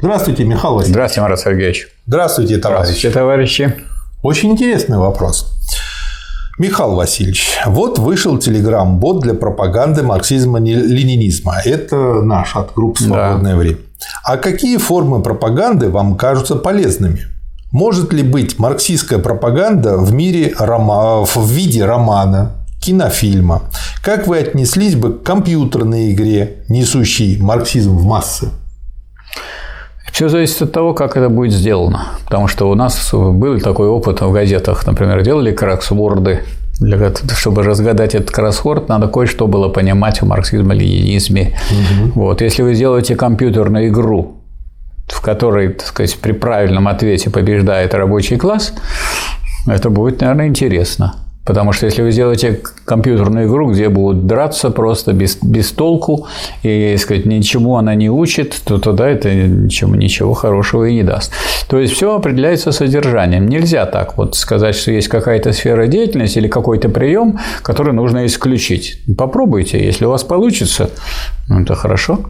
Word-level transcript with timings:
Здравствуйте, 0.00 0.44
Михаил 0.44 0.74
Васильевич. 0.74 0.94
Здравствуйте, 0.94 1.20
Марат 1.22 1.40
Сергеевич. 1.40 1.88
Здравствуйте, 2.06 2.58
товарищи. 2.58 2.84
Здравствуйте, 2.84 3.14
товарищи. 3.14 3.74
Очень 4.22 4.52
интересный 4.52 4.98
вопрос. 4.98 5.52
Михаил 6.56 6.94
Васильевич, 6.94 7.58
вот 7.66 7.98
вышел 7.98 8.38
телеграм-бот 8.38 9.22
для 9.22 9.34
пропаганды 9.34 10.04
марксизма-ленинизма. 10.04 11.54
Это 11.64 11.96
наш 12.22 12.54
от 12.54 12.74
группы 12.74 13.02
«Свободное 13.02 13.52
да. 13.52 13.58
время». 13.58 13.78
А 14.22 14.36
какие 14.36 14.76
формы 14.76 15.20
пропаганды 15.20 15.88
вам 15.90 16.16
кажутся 16.16 16.54
полезными? 16.54 17.26
Может 17.72 18.12
ли 18.12 18.22
быть 18.22 18.58
марксистская 18.60 19.18
пропаганда 19.18 19.96
в, 19.96 20.12
мире 20.12 20.54
рома... 20.58 21.24
в 21.24 21.50
виде 21.50 21.84
романа, 21.84 22.52
кинофильма? 22.80 23.62
Как 24.02 24.28
вы 24.28 24.38
отнеслись 24.38 24.94
бы 24.94 25.12
к 25.12 25.24
компьютерной 25.24 26.12
игре, 26.12 26.64
несущей 26.68 27.40
марксизм 27.40 27.96
в 27.96 28.04
массы? 28.04 28.50
Все 30.12 30.28
зависит 30.28 30.62
от 30.62 30.72
того, 30.72 30.94
как 30.94 31.16
это 31.16 31.28
будет 31.28 31.52
сделано. 31.52 32.08
Потому 32.24 32.48
что 32.48 32.70
у 32.70 32.74
нас 32.74 33.10
был 33.12 33.60
такой 33.60 33.88
опыт 33.88 34.20
в 34.20 34.32
газетах, 34.32 34.86
например, 34.86 35.22
делали 35.22 35.52
кроссворды. 35.52 36.40
Для, 36.80 37.12
чтобы 37.34 37.64
разгадать 37.64 38.14
этот 38.14 38.30
кроссворд, 38.30 38.88
надо 38.88 39.08
кое-что 39.08 39.48
было 39.48 39.68
понимать 39.68 40.22
в 40.22 40.26
марксизме-ленинизме. 40.26 41.56
Угу. 41.70 42.12
Вот. 42.14 42.40
Если 42.40 42.62
вы 42.62 42.74
сделаете 42.74 43.16
компьютерную 43.16 43.88
игру, 43.88 44.36
в 45.08 45.20
которой, 45.20 45.70
так 45.70 45.86
сказать, 45.88 46.16
при 46.18 46.32
правильном 46.32 46.86
ответе 46.86 47.30
побеждает 47.30 47.94
рабочий 47.94 48.36
класс, 48.36 48.74
это 49.66 49.90
будет, 49.90 50.20
наверное, 50.20 50.46
интересно. 50.46 51.16
Потому 51.48 51.72
что 51.72 51.86
если 51.86 52.02
вы 52.02 52.12
сделаете 52.12 52.60
компьютерную 52.84 53.48
игру, 53.48 53.72
где 53.72 53.88
будут 53.88 54.26
драться 54.26 54.68
просто 54.68 55.14
без, 55.14 55.38
без 55.42 55.72
толку, 55.72 56.26
и 56.62 56.94
сказать, 56.98 57.24
ничему 57.24 57.76
она 57.76 57.94
не 57.94 58.10
учит, 58.10 58.60
то 58.66 58.76
тогда 58.78 59.08
это 59.08 59.34
ничего, 59.34 59.96
ничего 59.96 60.34
хорошего 60.34 60.84
и 60.84 60.94
не 60.94 61.02
даст. 61.02 61.32
То 61.66 61.78
есть 61.78 61.94
все 61.94 62.14
определяется 62.14 62.70
содержанием. 62.70 63.48
Нельзя 63.48 63.86
так 63.86 64.18
вот 64.18 64.36
сказать, 64.36 64.74
что 64.74 64.92
есть 64.92 65.08
какая-то 65.08 65.52
сфера 65.54 65.86
деятельности 65.86 66.36
или 66.36 66.48
какой-то 66.48 66.90
прием, 66.90 67.38
который 67.62 67.94
нужно 67.94 68.26
исключить. 68.26 69.00
Попробуйте, 69.16 69.82
если 69.82 70.04
у 70.04 70.10
вас 70.10 70.24
получится, 70.24 70.90
ну, 71.48 71.62
это 71.62 71.74
хорошо. 71.74 72.26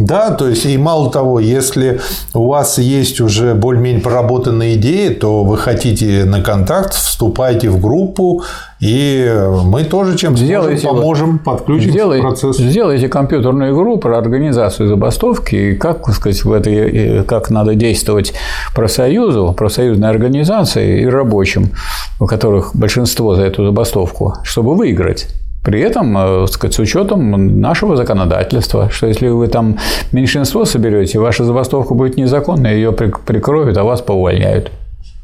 Да, 0.00 0.30
то 0.30 0.48
есть 0.48 0.64
и 0.64 0.76
мало 0.78 1.10
того, 1.10 1.40
если 1.40 2.00
у 2.32 2.48
вас 2.48 2.78
есть 2.78 3.20
уже 3.20 3.54
более-менее 3.54 4.02
проработанные 4.02 4.76
идеи, 4.76 5.10
то 5.10 5.44
вы 5.44 5.58
хотите 5.58 6.24
на 6.24 6.42
контакт, 6.42 6.94
вступайте 6.94 7.68
в 7.68 7.80
группу, 7.80 8.42
и 8.80 9.30
мы 9.64 9.84
тоже 9.84 10.16
чем 10.16 10.38
сделайте, 10.38 10.86
поможем, 10.86 11.38
подключить 11.38 11.90
сделайте, 11.92 12.22
процесс. 12.22 12.56
Сделайте 12.56 13.08
компьютерную 13.08 13.74
игру 13.74 13.98
про 13.98 14.16
организацию 14.16 14.88
забастовки 14.88 15.54
и 15.54 15.74
как, 15.76 16.08
сказать, 16.14 16.42
в 16.44 16.52
этой, 16.52 17.22
как 17.24 17.50
надо 17.50 17.74
действовать 17.74 18.32
профсоюзу, 18.74 19.54
профсоюзной 19.56 20.08
организации 20.08 21.02
и 21.02 21.06
рабочим, 21.06 21.70
у 22.18 22.26
которых 22.26 22.74
большинство 22.74 23.34
за 23.34 23.42
эту 23.42 23.66
забастовку, 23.66 24.36
чтобы 24.44 24.74
выиграть. 24.74 25.28
При 25.62 25.80
этом, 25.80 26.16
э, 26.16 26.46
сказать, 26.46 26.74
с 26.74 26.78
учетом 26.78 27.60
нашего 27.60 27.96
законодательства, 27.96 28.88
что 28.90 29.06
если 29.06 29.28
вы 29.28 29.48
там 29.48 29.76
меньшинство 30.10 30.64
соберете, 30.64 31.18
ваша 31.18 31.44
забастовка 31.44 31.94
будет 31.94 32.16
незаконной, 32.16 32.76
ее 32.76 32.92
прикроют, 32.92 33.76
а 33.76 33.84
вас 33.84 34.00
поувольняют. 34.00 34.70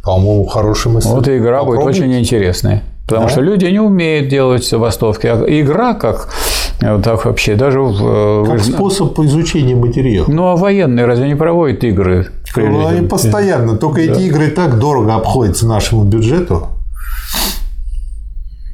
По-моему, 0.04 0.44
хорошая 0.44 0.92
мысль. 0.92 1.08
Вот 1.08 1.28
игра 1.28 1.60
Попробуйте. 1.60 1.84
будет 1.84 1.96
очень 1.96 2.18
интересная. 2.18 2.82
Потому 3.06 3.26
да? 3.26 3.32
что 3.32 3.40
люди 3.40 3.64
не 3.66 3.80
умеют 3.80 4.28
делать 4.28 4.66
забастовки. 4.66 5.26
А 5.26 5.44
игра 5.48 5.94
как 5.94 6.28
э, 6.80 6.94
вот 6.94 7.04
так 7.04 7.24
вообще 7.24 7.54
даже 7.54 7.80
э, 7.80 8.44
как 8.46 8.62
способ 8.62 9.18
изучения 9.20 9.74
материала. 9.74 10.26
Ну 10.28 10.46
а 10.46 10.56
военные 10.56 11.06
разве 11.06 11.28
не 11.28 11.34
проводят 11.34 11.82
игры? 11.84 12.26
Ну, 12.56 12.86
они 12.86 13.06
постоянно. 13.06 13.76
Только 13.76 14.06
да. 14.06 14.12
эти 14.12 14.22
игры 14.22 14.48
так 14.48 14.78
дорого 14.78 15.14
обходятся 15.14 15.66
нашему 15.66 16.04
бюджету. 16.04 16.68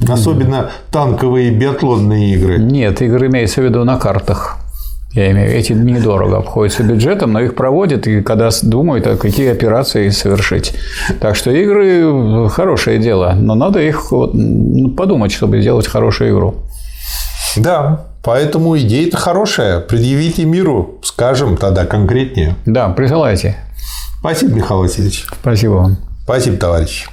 Особенно 0.09 0.71
танковые 0.91 1.51
биатлонные 1.51 2.35
игры. 2.35 2.59
Нет, 2.59 3.03
игры 3.03 3.27
имеется 3.27 3.61
в 3.61 3.65
виду 3.65 3.85
на 3.85 3.99
картах. 3.99 4.59
Я 5.13 5.31
имею 5.31 5.51
эти 5.51 5.75
недорого 5.75 6.39
обходятся 6.39 6.83
бюджетом, 6.83 7.33
но 7.33 7.41
их 7.41 7.55
проводят, 7.55 8.07
и 8.07 8.23
когда 8.23 8.49
думают, 8.63 9.07
а 9.07 9.17
какие 9.17 9.51
операции 9.51 10.09
совершить. 10.09 10.75
Так 11.21 11.37
что 11.37 11.51
игры– 11.51 12.49
хорошее 12.51 12.99
дело, 12.99 13.35
но 13.37 13.55
надо 13.55 13.81
их 13.81 14.11
ну, 14.11 14.91
подумать, 14.91 15.31
чтобы 15.31 15.61
сделать 15.61 15.87
хорошую 15.87 16.33
игру. 16.33 16.55
Да, 17.59 18.07
поэтому 18.23 18.79
идея-то 18.79 19.19
хорошая. 19.19 19.81
Предъявите 19.81 20.47
миру, 20.47 20.99
скажем 21.03 21.59
тогда 21.59 21.85
конкретнее. 21.85 22.57
Да, 22.65 22.89
присылайте. 22.89 23.57
Спасибо, 24.21 24.55
Михаил 24.55 24.81
Васильевич. 24.81 25.27
Спасибо 25.43 25.73
вам. 25.73 25.97
Спасибо, 26.25 26.57
товарищ. 26.57 27.07